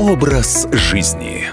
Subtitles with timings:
[0.00, 1.44] Образ жизни.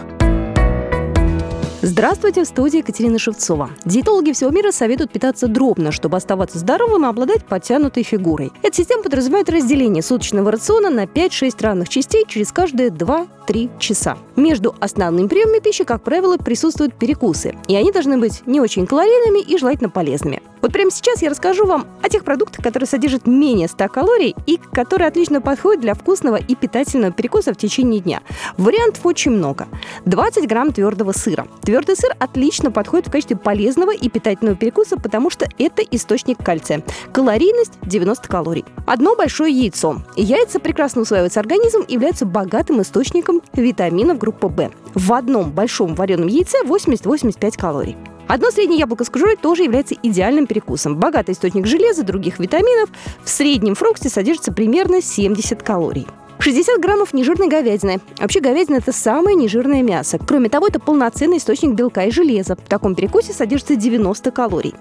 [1.82, 3.72] Здравствуйте, в студии Екатерина Шевцова.
[3.84, 8.54] Диетологи всего мира советуют питаться дробно, чтобы оставаться здоровым и обладать подтянутой фигурой.
[8.64, 14.18] Эта система подразумевает разделение суточного рациона на 5-6 равных частей через каждые 2-3 часа.
[14.38, 19.42] Между основными приемами пищи, как правило, присутствуют перекусы, и они должны быть не очень калорийными
[19.42, 20.42] и желательно полезными.
[20.68, 24.60] Вот прямо сейчас я расскажу вам о тех продуктах, которые содержат менее 100 калорий и
[24.74, 28.20] которые отлично подходят для вкусного и питательного перекуса в течение дня.
[28.58, 29.70] Вариантов очень много.
[30.04, 31.48] 20 грамм твердого сыра.
[31.62, 36.84] Твердый сыр отлично подходит в качестве полезного и питательного перекуса, потому что это источник кальция.
[37.14, 38.66] Калорийность 90 калорий.
[38.86, 40.02] Одно большое яйцо.
[40.18, 44.72] Яйца прекрасно усваиваются организмом и являются богатым источником витаминов группы В.
[44.96, 47.96] В одном большом вареном яйце 80-85 калорий.
[48.28, 50.98] Одно среднее яблоко с кожурой тоже является идеальным перекусом.
[50.98, 52.90] Богатый источник железа, других витаминов.
[53.24, 56.08] В среднем фрукте содержится примерно 70 калорий.
[56.48, 58.00] 60 граммов нежирной говядины.
[58.22, 60.18] Вообще говядина– это самое нежирное мясо.
[60.18, 62.56] Кроме того, это полноценный источник белка и железа.
[62.56, 64.74] В таком перекусе содержится 90 калорий.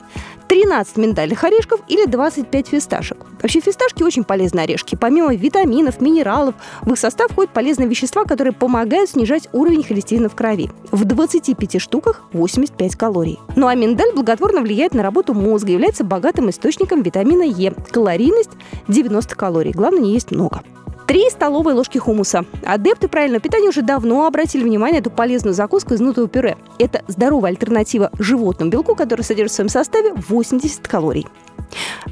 [0.47, 3.17] 13 миндальных орешков или 25 фисташек.
[3.43, 4.95] Вообще фисташки очень полезные орешки.
[4.95, 10.37] Помимо витаминов, минералов, в их состав входят полезные вещества, которые помогают снижать уровень холестерина в
[10.37, 10.71] крови.
[10.93, 13.41] В 25 штуках 85 калорий.
[13.57, 17.75] Ну а миндаль благотворно влияет на работу мозга, является богатым источником витамина Е.
[17.91, 18.51] Калорийность
[18.87, 19.73] 90 калорий.
[19.73, 20.63] Главное, не есть много.
[21.07, 22.45] 3 столовые ложки хумуса.
[22.65, 26.57] Адепты правильного питания уже давно обратили внимание на эту полезную закуску из нутового пюре.
[26.79, 31.27] Это здоровая альтернатива животному белку, который содержит в своем составе 80 калорий.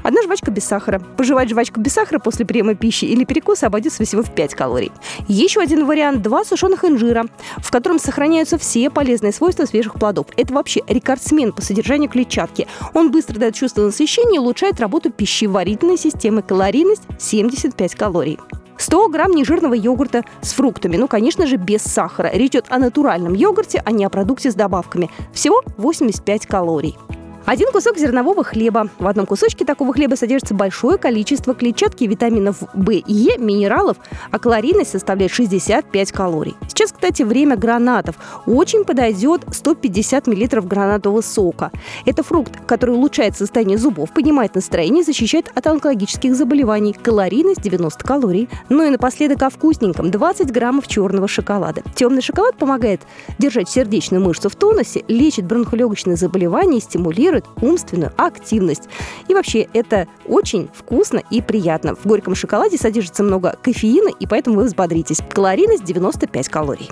[0.03, 0.99] Одна жвачка без сахара.
[1.17, 4.91] Пожевать жвачку без сахара после приема пищи или перекуса обойдется всего в 5 калорий.
[5.27, 7.25] Еще один вариант– два сушеных инжира,
[7.57, 10.27] в котором сохраняются все полезные свойства свежих плодов.
[10.37, 12.67] Это вообще рекордсмен по содержанию клетчатки.
[12.93, 16.41] Он быстро дает чувство насыщения и улучшает работу пищеварительной системы.
[16.41, 18.39] Калорийность– 75 калорий.
[18.77, 20.97] 100 грамм нежирного йогурта с фруктами.
[20.97, 22.29] Ну, конечно же, без сахара.
[22.33, 25.09] Речь идет о натуральном йогурте, а не о продукте с добавками.
[25.33, 26.97] Всего 85 калорий.
[27.45, 28.89] Один кусок зернового хлеба.
[28.97, 33.97] В одном кусочке такого хлеба содержится большое количество клетчатки, витаминов В и Е, минералов,
[34.31, 36.55] а калорийность составляет 65 калорий.
[36.67, 38.15] Сейчас, кстати, время гранатов.
[38.47, 41.71] Очень подойдет 150 мл гранатового сока.
[42.07, 46.93] Это фрукт, который улучшает состояние зубов, поднимает настроение, защищает от онкологических заболеваний.
[46.93, 48.49] Калорийность 90 калорий.
[48.69, 50.09] Ну и напоследок о вкусненьком.
[50.09, 51.83] 20 граммов черного шоколада.
[51.93, 53.01] Темный шоколад помогает
[53.37, 58.89] держать сердечную мышцу в тонусе, лечит бронхолегочные заболевания и стимулирует стимулирует умственную активность.
[59.27, 61.95] И вообще это очень вкусно и приятно.
[61.95, 65.21] В горьком шоколаде содержится много кофеина, и поэтому вы взбодритесь.
[65.29, 66.89] Калорийность 95 калорий.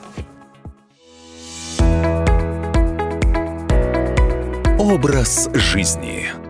[4.80, 6.43] Образ жизни.